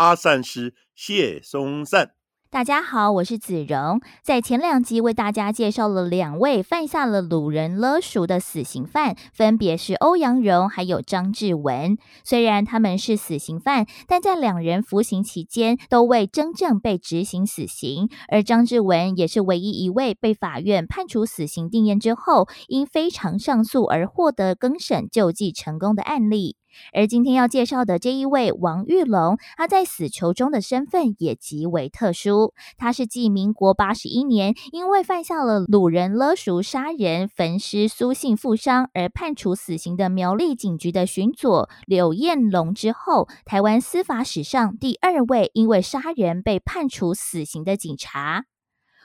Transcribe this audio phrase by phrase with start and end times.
[0.00, 2.12] 阿善师谢松善。
[2.48, 4.00] 大家好，我是子荣。
[4.24, 11.98] 在前两集为大家介绍了两位犯下了掳人勒赎的死刑犯，分别是欧阳荣还有张志文。
[12.24, 18.08] 虽然他们是死刑犯，但在两人服刑期间都未真正被执行死刑。
[18.28, 26.56] 而张志文也是唯一一位被法院判处死刑定谳之后，因非常上诉而获得更审救济成功的案例。
[26.92, 32.54] 而今天要介绍的这一位王玉龙，他在死囚中的身份也极为特殊。
[32.76, 48.44] 他是继民国八十一年因为犯下了掳人勒赎、杀人、焚尸、苏姓负伤而判处死刑的苗栗警局的巡佐柳彦龙之后，台湾司法史上第二位因为杀人被判处死刑的警察。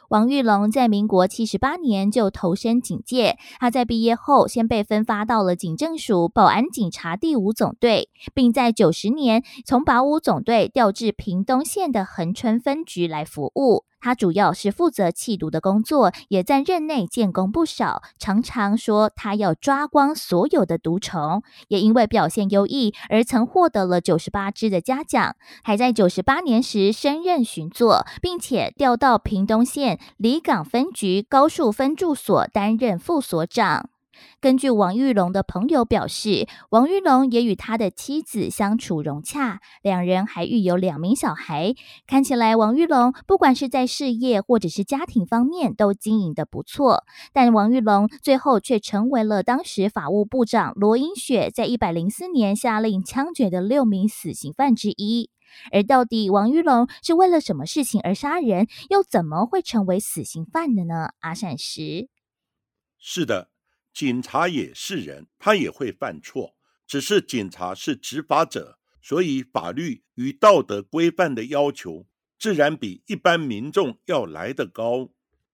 [0.10, 13.86] 王玉龙在民国七十八年就投身警界，他在毕业后先被分发到了警政署保安警察第五总队，并在九十年从保五总队调至屏东县的恒春分局来服务。
[14.06, 18.04] 他主要是负责弃毒的工作，也在任内建功不少。
[18.20, 25.36] 常常说他要抓光所有的毒虫，也因为表现优异而曾获得了九十八支的嘉奖。
[25.64, 33.90] 还在九十八年时升任巡座，并且调到屏东县离港分局高树分驻所担任副所长。
[34.40, 41.74] 根据王玉龙的朋友表示，王玉龙也与他的妻子相处融洽，两人还育有两名小孩。
[42.06, 47.04] 看起来，王玉龙不管是在事业或者是家庭方面都经营的不错。
[47.34, 55.30] 但王玉龙最后却成为了当时法务部长罗英雪在一百零四年下令枪决的六名死刑犯之一。
[55.72, 61.10] 而到底王玉龙是为了什么事情而杀人，又怎么会成为死刑犯的呢？
[61.20, 62.10] 阿善石
[62.98, 63.50] 是的。
[63.96, 66.58] 警察也是人，他也会犯错。
[66.86, 72.06] 只是警察是执法者，所以法律与道德规范的要求
[72.38, 75.12] 自然比一般民众要来得高。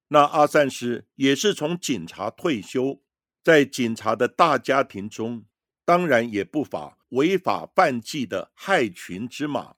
[0.08, 3.04] 那阿善师也是从警察退休，
[3.44, 5.46] 在警察的大家庭中，
[5.86, 9.76] 当然也不乏违法犯纪的害群之马。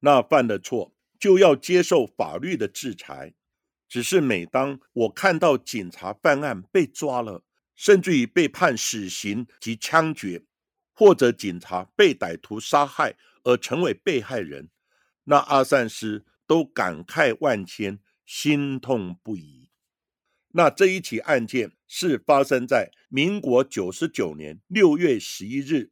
[0.00, 3.34] 那犯了错就要接受法律的制裁。
[3.88, 10.44] 只是每当我看到警察犯案被抓了，甚至于被判死刑及枪决，
[10.92, 14.70] 或者警察被歹徒杀害而成为被害人，
[15.24, 19.70] 那阿善师都感慨万千，心痛不已。
[20.54, 25.90] 那这一起案件是发生在民国九十九年六月十一日，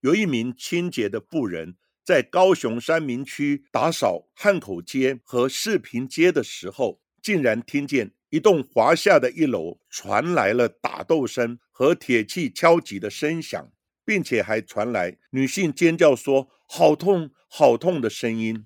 [0.00, 8.12] 有一名清洁的妇人在高雄三明区打扫汉口街和四平街的时候，竟然听见。
[8.32, 13.70] 一栋华夏的一楼传来了打斗声和铁器敲击的声响，
[14.06, 18.64] 并且还传来女性尖叫说“好痛，好痛”的声音。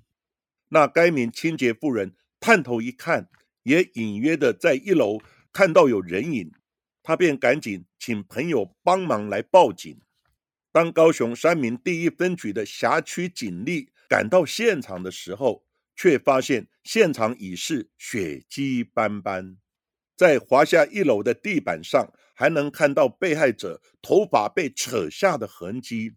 [0.68, 3.28] 那该名清洁妇人探头一看，
[3.64, 5.18] 也隐约的在一楼
[5.52, 6.52] 看到有人影，
[7.02, 10.00] 她便赶紧请朋友帮忙来报警。
[10.70, 15.65] 当高雄三明第一分局的辖区警力赶到现场的时候，
[15.96, 19.56] 却发现现场已是血迹斑斑，
[20.14, 26.14] 在华夏一楼的地板上还能看到被害者头发被扯下的痕迹。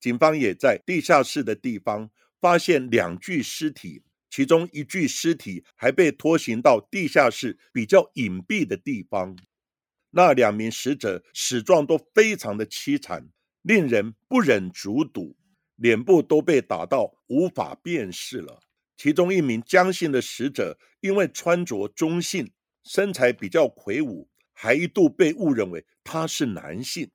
[0.00, 2.10] 警方也在地下室的地方
[2.40, 9.36] 发现两具尸体，其中一具尸体还被拖行到地下室比较隐蔽的地方。
[10.12, 13.28] 那两名死者死状都非常的凄惨，
[13.60, 15.36] 令人不忍卒睹，
[15.76, 18.60] 脸部都被打到无法辨识了。
[19.02, 22.52] 其中一名江姓的使者，因为穿着中性，
[22.84, 27.10] 身材比较魁梧，还一度被误认为他是男性。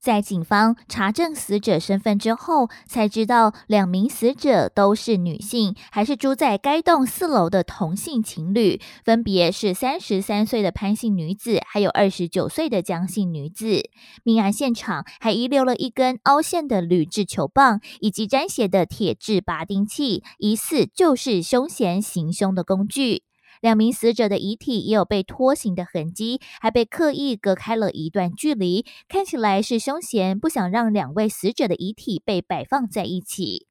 [0.00, 13.90] 在警方查证死者身份之后，才知道两名死者都是女性，还是住在该栋四楼的同性情侣，分别是三十三岁的潘姓女子，还有二十九岁的江姓女子。
[14.22, 23.27] 命案现场还遗留了一根凹陷的铝制球棒，以及沾血的铁质拔钉器，疑似就是凶嫌行凶的工具。
[23.60, 33.67] 两名死者的遗体也有被拖行的痕迹，还被刻意隔开了一段距离，看起来是凶嫌不想让两位死者的遗体被摆放在一起。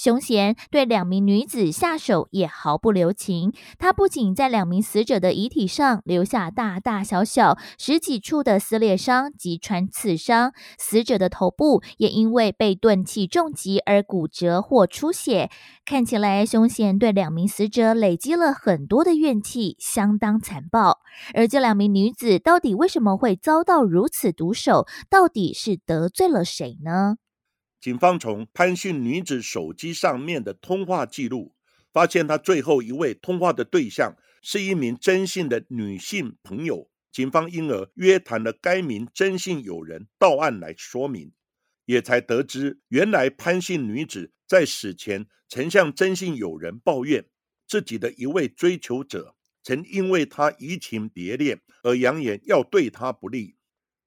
[0.00, 3.52] 凶嫌对两名女子下手也毫不留情。
[3.80, 15.50] 他不仅在两名死者的遗体上留下大大小小十几处的撕裂伤及穿刺伤，死者的头部也因为被钝器重击而骨折或出血。
[15.84, 21.00] 看起来，凶嫌对两名死者累积了很多的怨气，相当残暴。
[21.34, 24.86] 而这两名女子到底为什么会遭到如此毒手？
[25.10, 27.16] 到底是得罪了谁呢？
[27.80, 31.54] 警方从潘姓女子手机上面的通话记录，
[31.92, 36.90] 发现她最后一位通话的对象是一名真姓的女性朋友。
[37.12, 41.32] 警方因而约谈了该名真姓友人到案来说明，
[41.86, 47.24] 也才得知，原来潘姓女子在死前曾向真姓友人抱怨，
[47.66, 53.56] 自己的一位追求者曾因为她移情别恋而扬言要对她不利，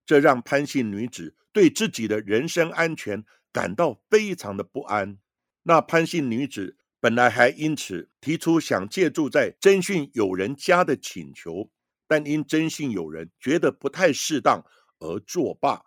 [0.06, 3.24] 这让潘姓女子对自己的人身安全。
[3.52, 5.18] 感到非常的不安。
[5.64, 11.72] 那潘姓女子本来还因此提出想借住在征信友人家的请求，
[12.08, 14.66] 但因征信友人觉得不太适当
[15.00, 15.86] 而作罢。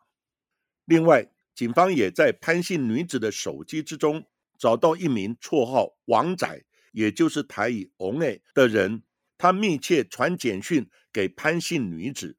[0.85, 4.27] 另外，警方也在潘姓女子的手机之中
[4.59, 9.03] 找到一名绰号王仔，也就是台语“王诶”的人，
[9.39, 12.37] 他密切传简讯给潘姓女子，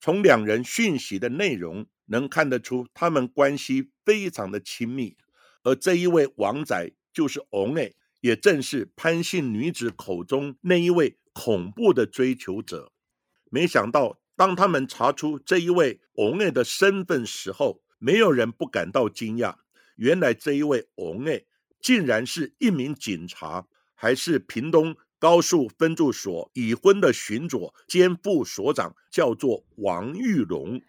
[0.00, 1.86] 从两人讯息的内容。
[2.10, 5.16] 能看得出他们关系非常的亲密，
[5.62, 12.92] 而这一位王仔就是王诶，也正是潘姓女子口中那一位恐怖的追求者。
[13.50, 19.54] 没想到，当他们查出这一位王诶的身份时候，没有人不感到惊讶。
[19.96, 21.46] 原来这一位王诶
[21.80, 30.80] 竟然是一名警察，还是屏东高速分驻所已婚的巡佐兼副所长，叫做王玉龙。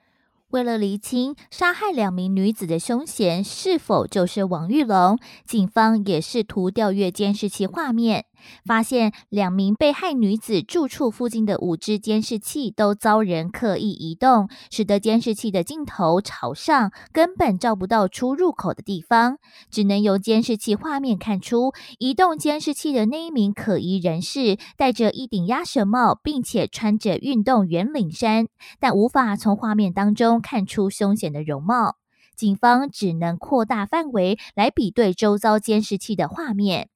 [0.52, 8.26] 为了厘清杀害两名女子的凶嫌是否就是王玉龙，警方也试图调阅监视器画面。
[8.66, 19.38] 发现两名被害女子住处附近的五只监视器都遭人刻意移动，使得监视器的镜头朝上，根本照不到出入口的地方。
[19.70, 28.48] 只能由监视器画面看出，移动监视器的那一名可疑人士戴着一顶鸭舌帽，并且穿着运动圆领衫，
[28.80, 31.96] 但无法从画面当中看出凶险的容貌。
[32.36, 36.91] 警方只能扩大范围来比对周遭监视器的画面。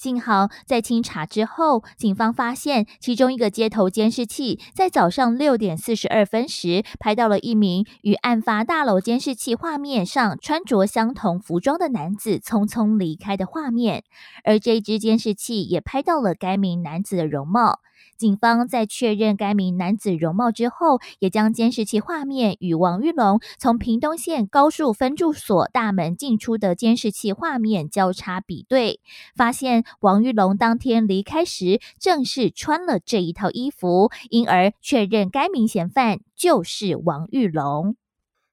[0.00, 14.02] 幸好在清查之后，警方发现其中一个街头监视器在早上六点四十二分时拍到了一名与案发大楼监视器画面上穿着相同服装的男子匆匆离开的画面，
[14.42, 17.80] 而这支监视器也拍到了该名男子的容貌。
[18.16, 29.00] 警方在确认该名男子容貌之后，也将监视器画面与王玉龙从屏东县高速分驻所大门进出的监视器画面交叉比对，
[29.34, 37.96] 发现王玉龙当天离开时正是穿了这一套衣服，因而确认该名嫌犯就是王玉龙。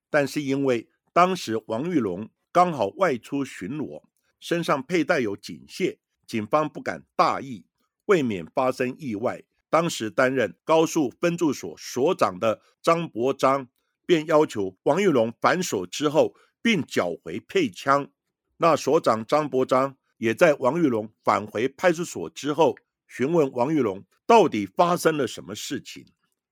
[0.10, 4.02] 但是因为当时王玉龙刚好外出巡逻，
[4.40, 7.66] 身上佩戴有警械，警方不敢大意，
[8.08, 9.42] 未免发生意外。
[9.70, 13.68] 当时担任高速分驻所所长的张伯章，
[14.06, 18.10] 便要求王玉龙反锁之后，并缴回配枪。
[18.58, 26.06] 那所长张伯章也在王玉龙返回派出所之后，询问王玉龙到底发生了什么事情。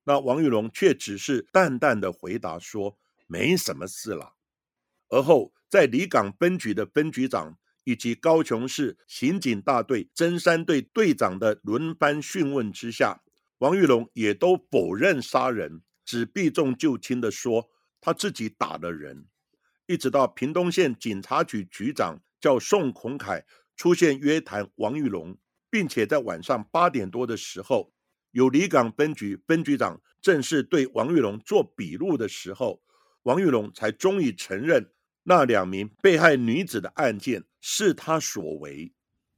[0.03, 2.97] 那王玉龙却只是淡淡的回答说
[3.27, 4.33] ：“没什么事了。”
[5.07, 7.57] 而后在离港分局的分局长。
[7.85, 13.21] 以及高雄市刑警大队真山队队长的轮番讯问之下，
[13.59, 17.69] 王玉龙也都否认杀人，只避重就轻的说
[18.01, 19.27] 他自己打了人。
[19.85, 23.45] 一直到屏东县警察局局长叫宋孔凯
[23.77, 25.37] 出现约谈王玉龙，
[25.69, 27.93] 并且在晚上八点多的时候，
[28.31, 32.81] 有离港分局分局长正式对王玉龙做笔录的时候，
[33.23, 34.89] 王玉龙才终于承认。
[35.25, 38.93] 那两名被害女子的案件是他所为。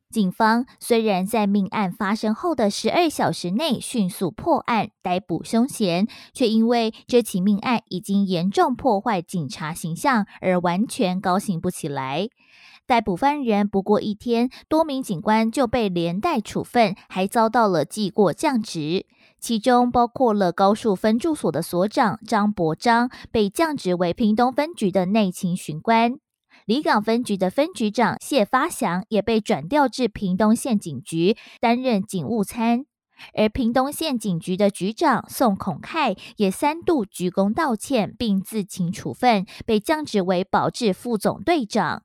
[0.10, 12.30] 警方虽然在命案发生后的十二小时内迅速破案逮捕凶嫌，却因为这起命案已经严重破坏警察形象而完全高兴不起来。
[12.88, 19.06] 逮捕犯人不过一天，多名警官就被连带处分，还遭到了记过降职。
[19.42, 26.14] 其中包括了高速分驻所的所长张伯章，被降职为屏东分局的内勤巡官；
[26.66, 32.86] 离港分局的分局长谢发祥也被转调至屏东县警局担任警务参，
[33.34, 42.04] 而屏东县警局的局长宋孔凯也三度鞠躬道歉，并自请处分，被降职为保质副总队长。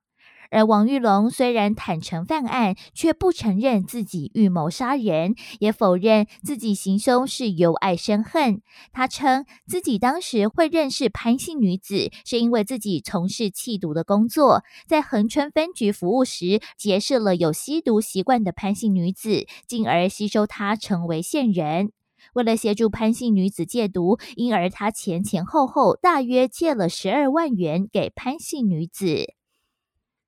[0.52, 8.60] 而王玉龙虽然坦诚犯案，却不承认自己预谋杀人，也否认自己行凶是由爱生恨。
[8.92, 21.92] 他称自己当时会认识潘姓女子，是因为自己从事弃毒的工作，在恒春分局服务时结识了有吸毒习惯的潘姓女子，进而吸收她成为线人。
[22.34, 29.34] 为了协助潘姓女子戒毒，因而他前前后后大约借了十二万元给潘姓女子。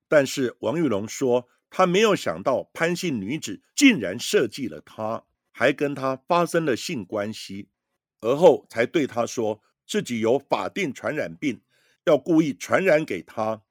[0.07, 7.69] 但是王玉龙说，他没有想到潘姓女子竟然设计了他，还跟他发生了性关系，
[8.21, 11.61] 而后才对他说自己有法定传染病，
[12.05, 13.63] 要故意传染给他。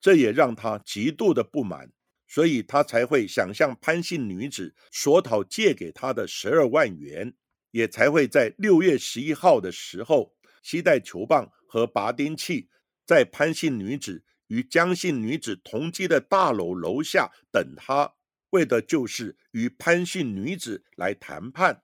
[0.00, 1.90] 这也让他极度的不满，
[2.28, 7.34] 所以他才会想向潘姓女子索讨借给他的十二万元。
[7.72, 12.70] 也才会在六月十一号的时候，携带球棒和拔钉器，
[13.04, 18.14] 在潘姓女子与江姓女子同居的大楼楼下等他，
[18.50, 21.82] 为的就是与潘姓女子来谈判。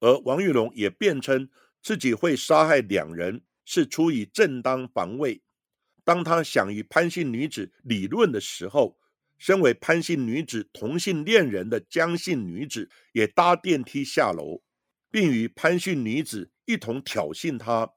[0.00, 1.48] 而王玉龙也辩称
[1.82, 5.42] 自己会杀害两人是出于正当防卫。
[6.04, 8.98] 当他想与潘姓女子理论的时候，
[9.38, 14.62] 身为潘姓女子同性恋人的江姓女子也搭电梯下楼。
[15.08, 17.94] 并与潘姓女子一同挑衅他，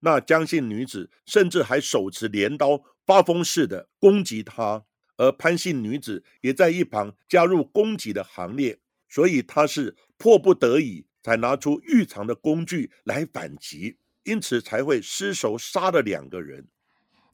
[0.00, 4.84] 那江姓女子甚至还手持镰刀，发疯似的攻击他，
[5.16, 8.78] 而潘姓女子也在一旁加入攻击的行列，
[9.08, 16.66] 所以他是迫不得已才拿出预藏的工具来反击，因此才会失手杀了两个人。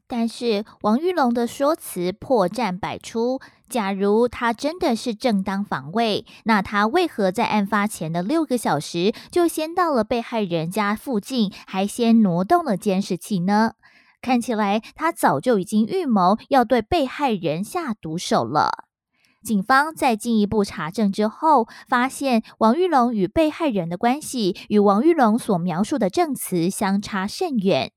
[0.07, 3.39] 但是王玉龙的说辞破绽百出。
[3.69, 13.73] 假如他真的是正当防卫，那他为何在案发前的六个小时就先到了被害人家附近，还先挪动了监视器呢？
[14.21, 18.85] 看起来他早就已经预谋要对被害人下毒手了。
[19.43, 27.91] 警方在进一步查证之后，发现王玉龙与被害人的关系与王玉龙所描述的证词相差甚远。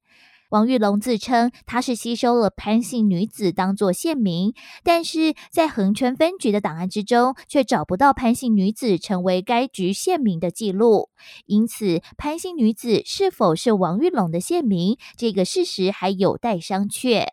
[0.51, 4.53] 王玉龙自称他是吸收了潘姓女子当作县民，
[4.83, 11.09] 但是在恒春分局的档案之中却找不到潘姓女子成为该局县民的记录，
[11.47, 17.29] 因此潘姓女子是否是王玉龙的县民，这个事实还有待商榷。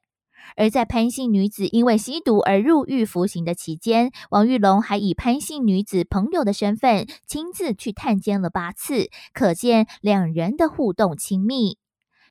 [0.55, 11.77] 而在潘姓女子因为吸毒而入狱服刑的期间，王玉龙还以潘姓女子朋友的身份亲自去探监了八次，可见两人的互动亲密。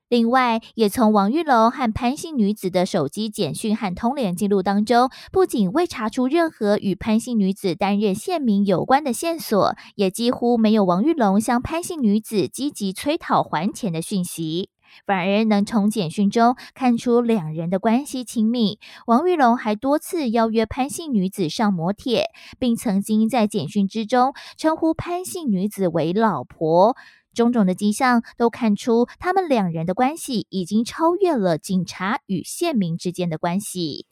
[0.09, 14.71] 另外，也从王玉龙和潘姓女子的手机简讯和通联记录当中，不仅未查出任何与潘姓女子担任县民有关的线索，也几乎没有王玉龙向潘姓女子积极催讨还钱的讯息，
[15.05, 18.79] 反而能从简讯中看出两人的关系亲密。
[19.09, 22.27] 王玉龙还多次邀约潘姓女子上摩铁，
[22.61, 26.95] 并曾经在简讯之中称呼潘姓女子为老婆。
[27.37, 34.07] 种种的迹象都看出，他们两人的关系已经超越了警察与县民之间的关系。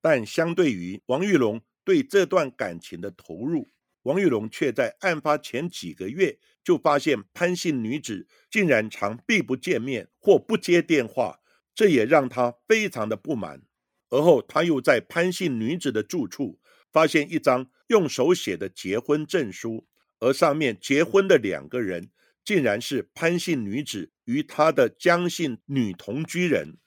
[0.00, 3.68] 但相对于王玉龙对这段感情的投入，
[4.02, 11.38] 王玉龙却在案发前几个月就发现潘姓女子竟然常避不见面或不接电话，
[11.72, 13.62] 这也让他非常的不满。
[14.08, 16.58] 而后他又在潘姓女子的住处
[16.90, 19.86] 发现一张用手写的结婚证书，
[20.18, 22.10] 而上面结婚的两个人。
[22.50, 26.78] 竟然是潘姓女子与她的江姓女同居人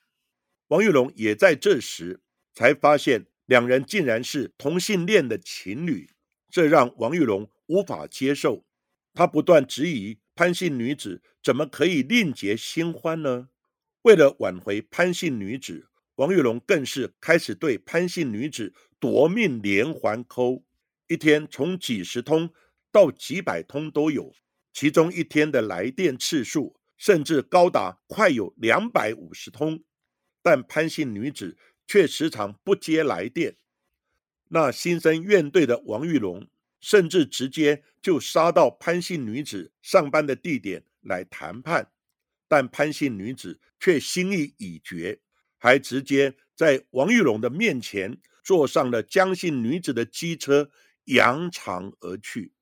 [0.67, 2.20] 王玉龙，也在这时
[2.53, 6.10] 才发现两人竟然是同性恋的情侣，
[6.50, 8.65] 这让王玉龙无法接受。
[9.13, 13.48] 他不断质疑潘姓女子怎么可以另结新欢呢？
[14.01, 20.65] 为了挽回潘姓女子，王玉龙更是开始对潘姓女子夺命连环扣，
[21.08, 22.50] 一天从几十通
[22.91, 24.34] 到几百通都有。
[24.74, 29.84] 其中一天的来电次数甚至高达快有两百五十通，
[30.42, 33.56] 但潘姓女子却时常不接来电。
[34.50, 36.48] 那心生怨怼的王玉龙，
[36.80, 41.92] 甚至直接就杀到潘姓女子上班的地点来谈判，
[42.48, 45.20] 但潘姓女子却心意已决，
[45.58, 50.72] 还直接在王玉龙的面前坐上了江姓女子的机车，
[51.06, 52.52] 扬长而去。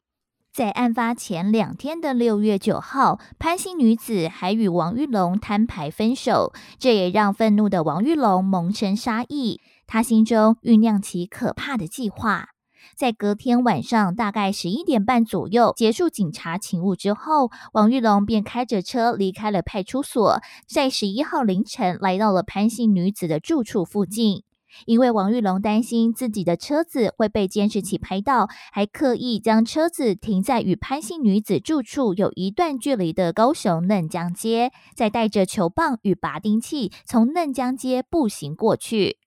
[0.53, 9.61] 在案发前两天的六月九号，潘姓女子还与王玉龙摊牌分手，这也让愤怒的王玉龙萌生杀意。
[9.87, 12.49] 他心中酝酿起可怕的计划。
[12.97, 24.43] 在隔天晚上大概十一点半左右结束警察勤务之后，王玉龙便开着车离开了派出所，在十一号凌晨来到了潘姓女子的住处附近。
[24.85, 39.17] 因为王玉龙担心自己的车子会被监视器拍到，还刻意将车子停在与潘姓女子住处有一段距离的高雄嫩江街，再带着球棒与拔钉器从嫩江街步行过去。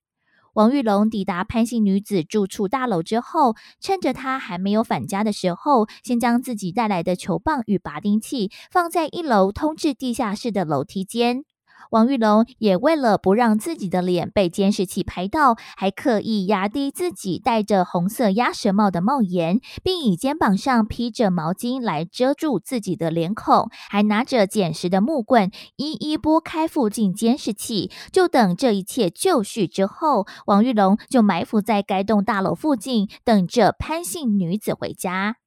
[0.53, 11.43] 王玉龙抵达潘姓女子住处大楼之后，趁着她还没有返家的时候，先将自己带来的球棒与拔钉器放在一楼通至地下室的楼梯间。
[11.91, 27.91] 王玉龙也为了不让自己的脸被监视器拍到，还刻意压低自己戴着红色鸭舌帽的帽檐，并以肩膀上披着毛巾来遮住自己的脸孔，还拿着捡拾的木棍一一拨开附近监视器。
[28.11, 35.37] 就等这一切就绪之后，王玉龙就埋伏在该栋大楼附近，等着潘姓女子回家。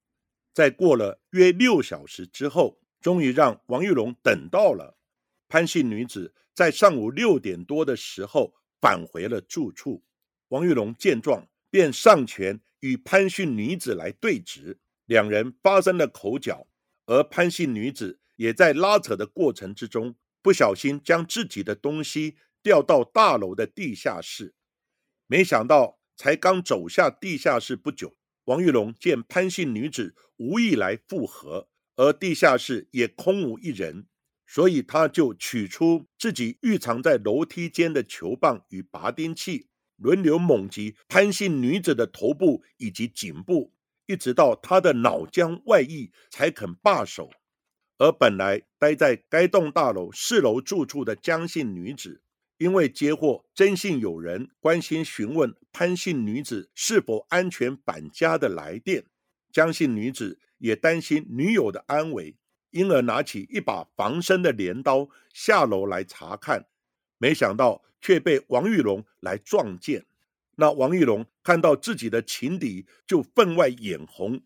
[0.53, 4.98] 在过了约六小时之后，终于让王玉龙等到了。
[5.49, 10.03] 潘姓女子在上午六点多的时候返回了住处。
[10.49, 16.67] 王玉龙见状，便上前与潘姓女子来对峙，两人发生了口角。
[17.07, 24.53] 而潘姓女子也在拉扯的过程之中，不小心将自己的东西掉到大楼的地下室。
[25.25, 28.15] 没想到，才刚走下地下室不久，
[28.45, 34.05] 王玉龙见潘姓女子无意来复合，而地下室也空无一人。
[34.51, 43.71] 所以他就取出自己预藏在楼梯间的球棒与拔钉器，轮流猛击潘姓女子的头部以及颈部，
[44.07, 47.29] 一直到她的脑浆外溢才肯罢手。
[47.99, 52.23] 而本来待在该栋大楼四楼住处的江姓女子，
[52.57, 59.05] 因为接获征信有人关心询问潘姓女子是否安全返家的来电，
[59.51, 62.35] 江姓女子也担心女友的安危。
[62.71, 66.67] 因而拿起一把防身的镰刀下楼来查看，
[67.17, 70.05] 没想到却被王玉龙来撞见。
[70.55, 74.41] 那王玉龙看到自己的情敌，就分外眼红，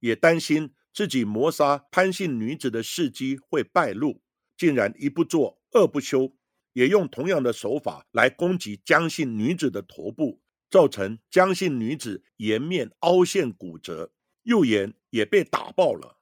[0.00, 4.22] 也担心自己谋杀潘姓女子的事迹会败露，
[4.56, 6.32] 竟然一不做二不休，
[6.72, 14.12] 也用同样的手法来攻击江姓女子的头部，造成江姓女子颜面凹陷骨折，
[14.44, 16.15] 右眼也被打爆了。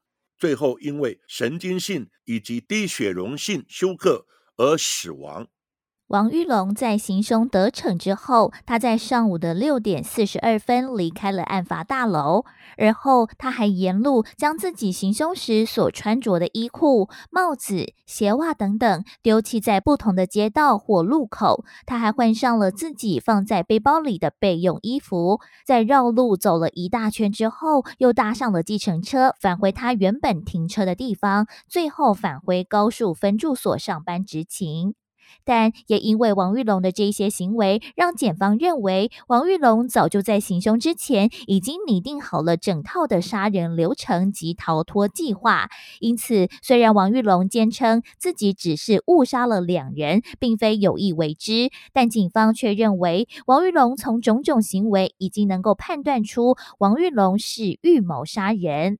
[0.44, 4.26] 最后，因为神经性以及低血容性休克
[4.58, 5.48] 而死亡。
[6.08, 12.44] 王玉龙在行凶得逞之后，他在上午的六点四十二分离开了案发大楼。
[12.76, 21.64] 而后，他还沿路将自己行凶时所穿着的衣裤、帽子、鞋袜等等丢弃在不同的街道或路口。
[21.86, 34.94] 他还换上了自己放在背包里的备用衣服，在绕路走了一大圈之后，又搭上了计程车返回他原本停车的地方，最后返回高速分住所上班执勤。
[35.44, 45.68] 但也因为王玉龙的这些行为，让检方认为王玉龙早就在行凶之前已经拟定好了整套的杀人流程及逃脱计划。
[46.00, 58.98] 因此，虽然王玉龙坚称自己只是误杀了两人，并非有意为之，但警方却认为王玉龙从种种行为已经能够判断出王玉龙是预谋杀人。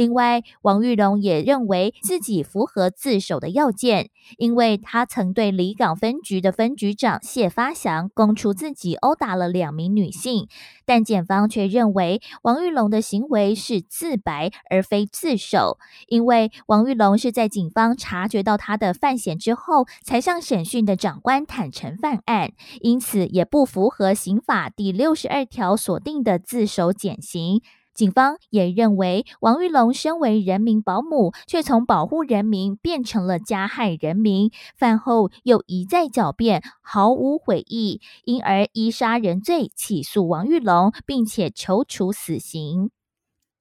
[0.00, 4.08] 另外，王玉龙也认为自己符合自首的要件，
[4.38, 10.48] 因为他曾对离港分局的分局长谢发祥供出自己殴打了两名女性，
[10.86, 15.76] 但检方却认为王玉龙的行为是自白而非自首，
[16.08, 27.60] 因为王玉龙是在警方察觉到他的犯险之后，才向审讯的长官坦诚犯案，因此也不符合刑法第六十二条所定的自首减刑。
[28.00, 42.90] 警方也认为，王玉龙身为人民保姆，却从保护人民变成了加害人民，饭后又一再狡辩，毫无悔意，因而依杀人罪起诉王玉龙，并且求处死刑。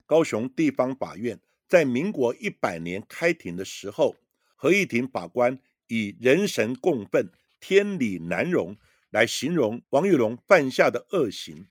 [0.05, 4.15] 高雄地方法院在民国一百年开庭的时候，
[4.55, 8.77] 合议庭法官以“人神共愤，天理难容”
[9.11, 11.67] 来形容王玉龙犯下的恶行。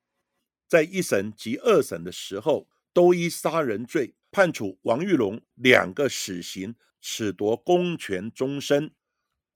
[0.69, 8.93] 在一审及二审的时候，都依杀人罪判处王玉龙两个死刑，褫夺公权终身。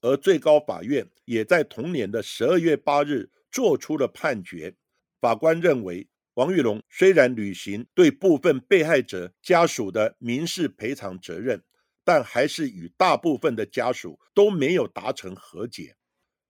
[0.00, 4.74] 而最高法院也在同年的十二月八日作出了判决。
[5.20, 11.62] 法官认为，王玉龙虽然履行对部分被害者家属的民事赔偿责任，
[12.02, 15.94] 但还是与大部分的家属都没有达成和解。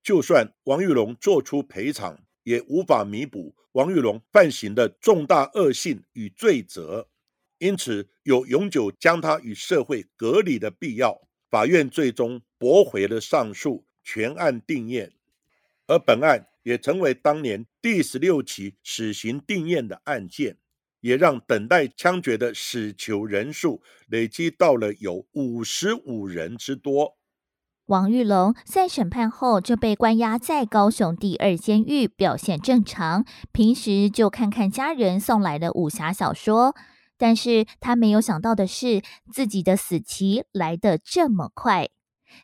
[0.01, 7.09] 就算王玉龙做出赔偿，也无法弥补王玉龙犯行的重大恶性与罪责，
[7.57, 11.27] 因此有永久将他与社会隔离的必要。
[11.49, 15.13] 法院最终驳回了上诉，全案定验。
[15.85, 20.57] 而本案也成为当年第十六起死刑定验的案件，
[21.01, 27.17] 也让等待枪决的死囚人数累积到了有五十五人之多。
[27.87, 33.25] 王玉龙在审判后就被关押在高雄第二监狱，表现正常。
[33.51, 36.73] 平时就看看家人送来的武侠小说，
[37.17, 39.01] 但是他没有想到的是，
[39.33, 41.89] 自己的死期来得这么快。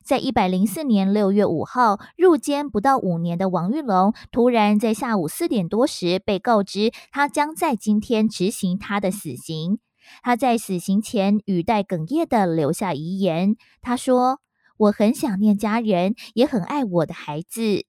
[0.04, 9.80] 在一百零四年六月五号入监不到五年的王玉龙，突然在下午四点多时被告知，他将在今天执行他的死刑。
[10.21, 14.41] 他在死刑前语带哽咽的留下遗言，他说。
[14.80, 17.86] 我很想念家人，也很爱我的孩子，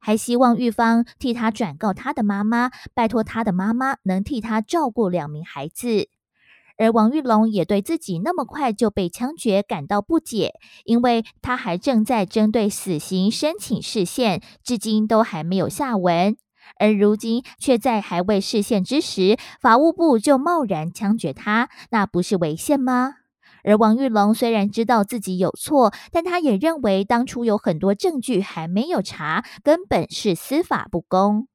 [0.00, 6.08] 还希望玉芳替他转告他的妈妈，拜托他的妈妈能替他照顾两名孩子。
[6.76, 16.36] 而王玉龙也对自己那么快就被枪决感到不解，因为他还正在针对死刑申请释宪，至今都还没有下文。
[16.80, 23.18] 而如今却在还未释宪之时，法务部就贸然枪决他，那不是违宪吗？
[23.64, 31.48] 而王玉龙虽然知道自己有错，但他也认为当初有很多证据还没有查，根本是司法不公。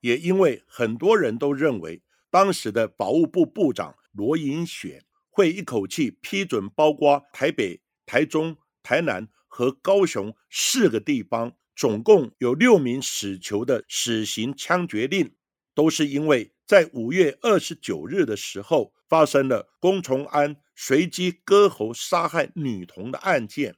[0.00, 15.34] 也因为很多人都认为，当时的法务部部长罗银雪会一口气批准包括台北、台中、台南和高雄四个地方总共有六名死囚的死刑枪决令，
[15.74, 20.54] 都是因为在五月二十九日的时候发生了龚崇安。
[20.76, 23.74] 随机割喉杀害女童的案件，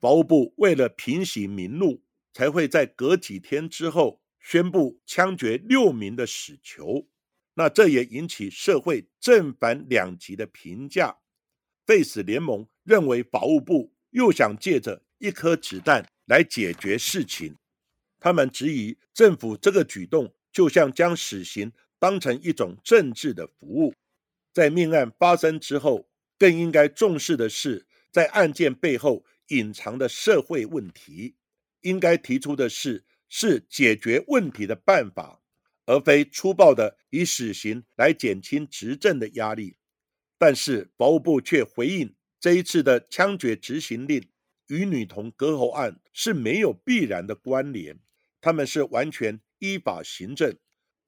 [0.00, 7.08] 法务部为了平息民怒，才会在隔几天之后宣布枪决六名的死囚。
[7.54, 11.18] 那这也引起社会正反两极的评价。
[11.84, 17.56] 废死联盟认为法务部又想借着一颗子弹来解决事情，
[18.20, 23.94] 他们质疑政府这个举动就像将死刑当成一种政治的服务。
[24.52, 26.08] 在命案发生之后。
[26.38, 31.36] 更应该重视的是，在案件背后隐藏的社会问题。
[31.82, 35.40] 应该提出的是，是解决问题的办法，
[35.86, 39.76] 而非粗暴的以死刑来减轻执政的压力。
[40.36, 44.28] 但是，法务部却回应，这一次的枪决执行令
[44.66, 48.00] 与女童割喉案是没有必然的关联，
[48.40, 50.58] 他们是完全依法行政。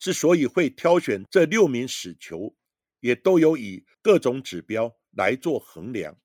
[0.04, 2.54] 之所以会挑选这六名死囚，
[3.00, 4.94] 也都有以各种指标。
[5.16, 6.18] 来做衡量，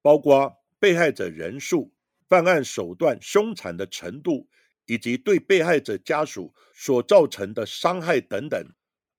[0.00, 1.92] 包括被害者人数、
[2.28, 4.48] 犯案手段凶残的程度，
[4.86, 8.72] 以及对被害者家属所造成的伤害等等。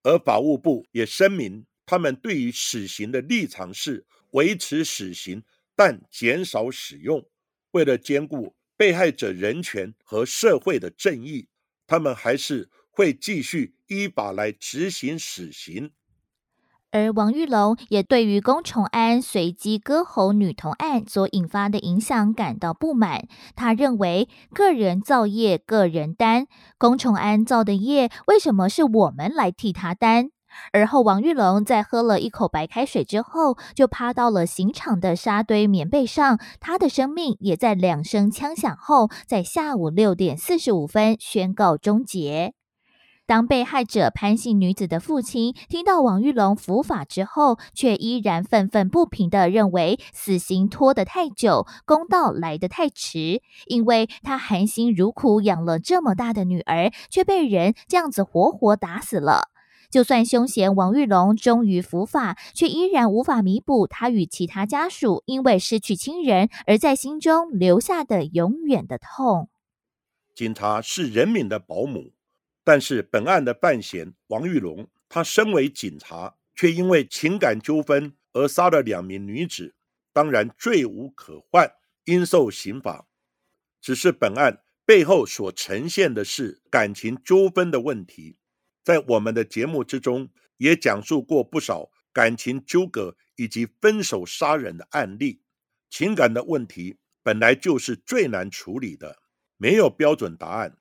[0.03, 5.43] 而法务部也声明，他们对于死刑的立场是维持死刑，
[5.75, 7.29] 但减少使用。
[7.71, 11.49] 为了兼顾被害者人权和社会的正义，
[11.85, 15.91] 他们还是会继续依法来执行死刑。
[16.89, 23.27] 而王玉龙也对于龚崇安随机割喉女童案所引发的影响感到不满。
[23.57, 26.47] 他认为个人造业，个人担。
[26.77, 30.29] 龚崇安造的业，为什么是我们来替他担？
[30.71, 36.39] 而后，王玉龙在喝了一口白开水之后，就趴到了刑场的沙堆棉被上。
[36.61, 42.53] 他的生命也在两声枪响后，在下午六点四十五分宣告终结。
[43.27, 59.49] 当被害者潘姓女子的父亲听到王玉龙伏法之后，却依然愤愤不平的认为死刑拖得太久，公道来得太迟，因为他含辛茹苦养了这么大的女儿，却被人这样子活活打死了。
[59.89, 69.49] 就算凶嫌王玉龙终于伏法，却依然无法弥补他与其他家属因为失去亲人而在心中留下的永远的痛。
[70.33, 72.13] 警察是人民的保姆。
[72.67, 79.73] 但是本案的犯嫌王玉龙，他身为警察，却因为情感纠纷而杀了两名女子，
[80.11, 81.71] 当然罪无可逭，
[82.03, 83.07] 应受刑罚。
[83.79, 88.35] 只是本案背后所呈现的是感情纠纷的问题，
[88.83, 95.41] 在我们的节目之中也讲述过不少感情纠葛以及分手杀人的案例。
[95.89, 99.19] 情感的问题本来就是最难处理的，
[99.55, 100.77] 没有标准答案。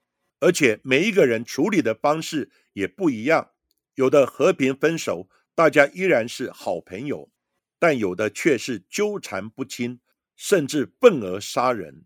[0.47, 3.51] 而且每一个人处理的方式也不一样，
[3.97, 7.33] 有的和平分手，大家依然是好朋友；
[7.81, 9.99] 但有的却是纠缠不清，
[10.37, 12.05] 甚至愤而杀人。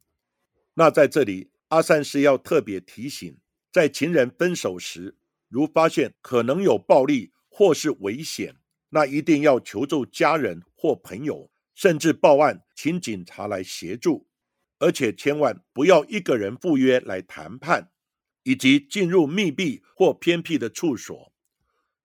[0.73, 3.37] 那在这里，阿善是要特别提醒，
[3.71, 5.19] 在情人分手时，
[5.51, 8.57] 如发现可能有暴力或是危险，
[8.89, 14.27] 那一定要求助家人或朋友，甚至报案，请警察来协助。
[14.79, 17.90] 而且千万不要一个人赴约来谈判。
[18.43, 21.33] 以及进入密闭或偏僻的处所，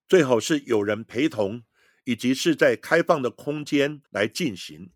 [0.08, 1.64] 最好是有人陪同，
[2.04, 4.92] 以及是在开放的空间来进行。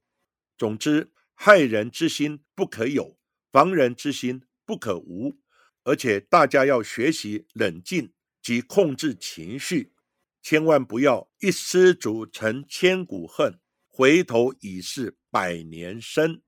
[0.57, 3.17] 总之，害人之心不可有，
[3.51, 5.39] 防人之心不可无，
[5.83, 9.93] 而且大家要学习冷静及控制情绪，
[10.41, 16.41] 千万不要一失足成千古恨，回头已是百年身。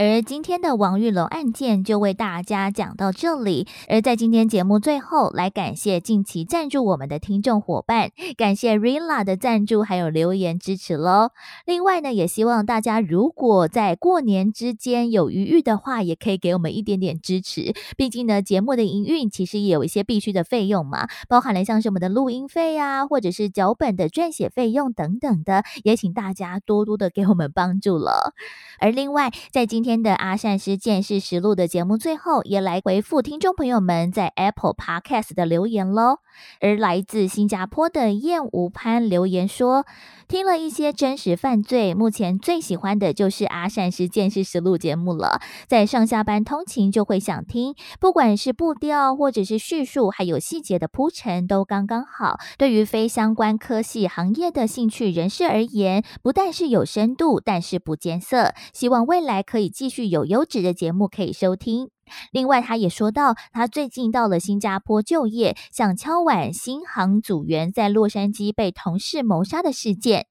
[0.00, 3.66] 而今天的王玉龙案件就为大家讲到这里。
[3.88, 11.30] 而在今天节目最后，来感谢近期赞助我们的听众伙伴，感谢 Rila 的赞助还有留言支持喽。
[11.66, 17.74] 另外呢，也希望大家如果在过年之间有余裕的话，也可以给我们一点点支持。
[17.96, 28.32] 毕竟呢，节目的营运其实也有一些必须的费用嘛，包含了像是我们的录音费呀，或者是脚本的撰写费用等等的，也请大家多多的给我们帮助了。
[28.78, 29.87] 而另外，在今天。
[29.88, 36.18] 天的阿善师见识实录的节目最后，也来回复听众朋友们在 Apple Podcast 的留言喽。
[36.60, 39.86] 而来自新加坡的燕无潘留言说。
[40.28, 45.40] 听了一些真实犯罪，目前最喜欢的就是阿善师见识实录节目了。
[45.66, 52.36] 在上下班通勤就会想听，不管是步调或者是叙述，还有细节的铺陈都刚刚好。
[52.58, 58.52] 对于非相关科系行业的兴趣人士而言，不但是有深度，但是不艰涩。
[58.74, 61.88] 希望未来可以继续有优质的节目可以收听。
[62.32, 70.26] 另外，他也说到，他最近到了新加坡就业，想敲碗新航组员在洛杉矶被同事谋杀的事件。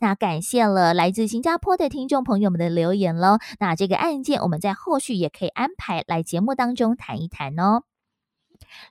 [0.00, 3.38] 那感谢了来自新加坡的听众朋友们的留言喽。
[3.58, 7.89] 那这个案件，我们在后续也可以安排来节目当中谈一谈哦。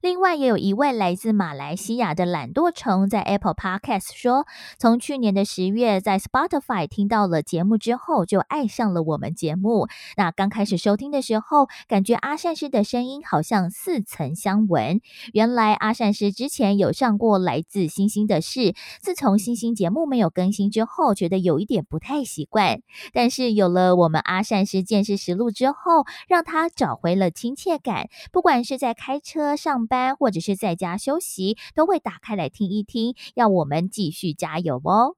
[0.01, 4.45] 另外，也有一位来自马来西亚的懒惰虫在 Apple Podcast 说，
[4.77, 9.87] 从去年的十月在 Spotify 听到了节目之后，就爱上了我们节目。
[10.17, 14.99] 那刚开始收听的时候，感觉阿善师的声音好像似曾相闻。
[15.33, 18.59] 原来阿善师之前有上过《来自星星的事》，
[18.99, 22.81] 自从星星节目没有更新之后，觉得有一点不太习惯。
[23.13, 28.09] 但是有了我们阿善师见识实录之后，让他找回了亲切感。
[28.31, 29.68] 不管是在开车上。
[29.69, 35.15] 上班或者是在家休息，都会打开来听一听，要我们继续加油哦。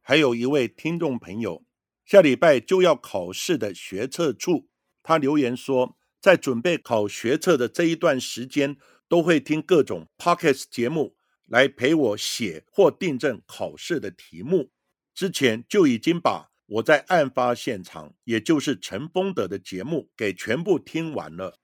[0.00, 1.64] 还有一位听众朋友，
[2.04, 4.68] 下礼拜就要考试的学测处，
[5.02, 8.76] 他留言说，在准备考学测的这一段时间，
[9.08, 11.16] 都会听各种 podcast 节目
[11.46, 14.70] 来陪我写或订正考试的题目。
[15.12, 21.58] 之前就已经把我在案发现场，也就是陈峰德的节目给全部听完了。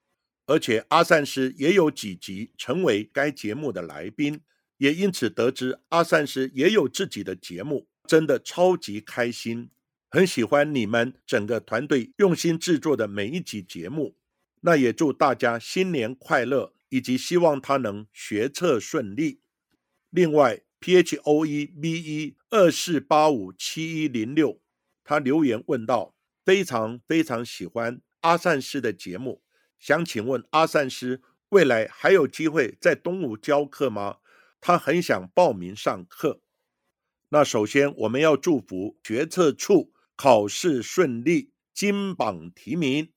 [0.46, 4.40] 而且阿善师也有几集成为该节目的来宾，
[4.76, 9.70] 也因此得知阿善师也有自己的节目，真的超级开心，
[10.11, 14.16] 很喜欢你们整个团队用心制作的每一集节目。
[14.61, 19.40] 那也祝大家新年快乐，以及希望他能学测顺利。
[20.11, 24.61] 另外，P H O E B E 二四八五七一零六，
[25.02, 29.43] 他留言问道：非常非常喜欢阿善师的节目。
[29.78, 34.18] 想请问阿善师，未来还有机会在东吴教课吗？
[34.60, 36.40] 他很想报名上课。
[37.28, 43.10] 那首先我们要祝福决策处考试顺利，金榜题名。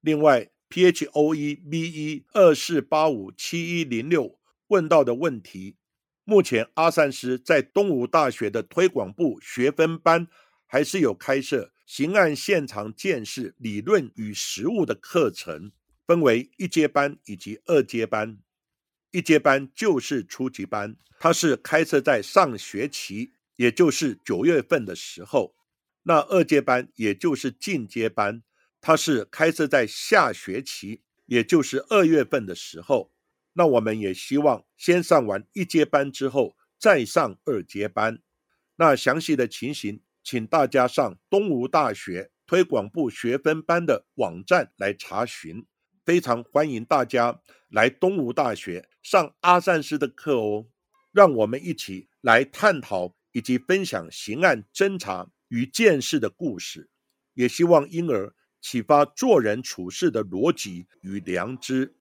[0.00, 5.76] 另外，P H O E B E 二四八五七一零六问到的问题，
[6.24, 10.28] 目前阿善师在东吴大学的推广部学分班
[10.64, 15.72] 还是有开设刑案现场见识理论与实务的课程。
[16.10, 18.36] 分为一阶班以及二阶班，
[19.12, 25.54] 一阶班就是初级班，它是开设在上学期，也就是九月份的时候；
[26.02, 28.42] 那二阶班也就是进阶班，
[28.80, 33.12] 它是开设在下学期，也就是二月份的时候。
[33.52, 38.18] 那我们也希望先上完一阶班之后，再上二阶班。
[38.74, 45.64] 那详细的情形，请大家上东吴大学推广部学分班的网站来查询。
[46.04, 50.66] 非常欢迎大家来东吴大学上阿善师的课哦，
[51.12, 56.90] 让我们一起来探讨以及分享刑案侦查与见识的故事，
[57.34, 61.96] 也希望因而启发做人处事的逻辑与良知。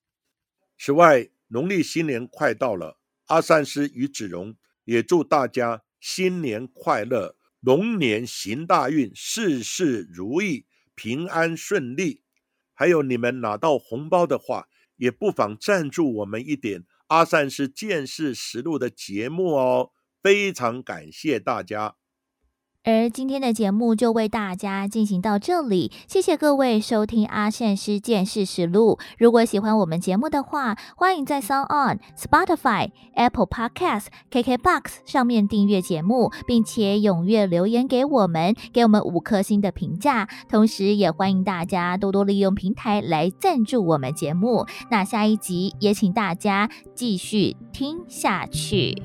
[0.77, 12.23] 此外，农历新年快到了，阿善师与子荣也祝大家新年快乐，龙年行大运，事事如意，平安顺利。
[12.79, 19.91] 还有你们拿到红包的话，也不妨赞助我们一点阿善是见识实录的节目哦，
[20.23, 21.97] 非常感谢大家。
[22.85, 28.97] 而今天的节目就为大家进行到这里，谢谢各位收听阿善师见事实录。
[29.17, 40.29] 如果喜欢我们节目的话，欢迎在 Sound On、Spotify、Apple Podcasts、KKBox 上面订阅节目，并且踊跃留言给我们，给我们五颗星的评价。
[40.47, 44.65] 同时，也欢迎大家多多利用平台来赞助我们节目。
[44.89, 49.03] 那下一集也请大家继续听下去。